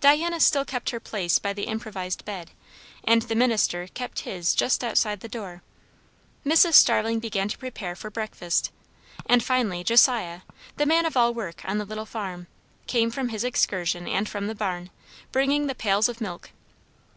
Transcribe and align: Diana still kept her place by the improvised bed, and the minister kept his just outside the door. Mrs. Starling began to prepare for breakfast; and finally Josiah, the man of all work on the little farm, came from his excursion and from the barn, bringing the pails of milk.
Diana 0.00 0.40
still 0.40 0.64
kept 0.64 0.90
her 0.90 0.98
place 0.98 1.38
by 1.38 1.52
the 1.52 1.62
improvised 1.62 2.24
bed, 2.24 2.50
and 3.04 3.22
the 3.22 3.36
minister 3.36 3.86
kept 3.86 4.22
his 4.26 4.52
just 4.52 4.82
outside 4.82 5.20
the 5.20 5.28
door. 5.28 5.62
Mrs. 6.44 6.72
Starling 6.74 7.20
began 7.20 7.46
to 7.46 7.56
prepare 7.56 7.94
for 7.94 8.10
breakfast; 8.10 8.72
and 9.26 9.44
finally 9.44 9.84
Josiah, 9.84 10.40
the 10.76 10.86
man 10.86 11.06
of 11.06 11.16
all 11.16 11.32
work 11.32 11.62
on 11.64 11.78
the 11.78 11.84
little 11.86 12.04
farm, 12.04 12.48
came 12.88 13.12
from 13.12 13.28
his 13.28 13.44
excursion 13.44 14.08
and 14.08 14.28
from 14.28 14.48
the 14.48 14.56
barn, 14.56 14.90
bringing 15.30 15.68
the 15.68 15.76
pails 15.76 16.08
of 16.08 16.20
milk. 16.20 16.50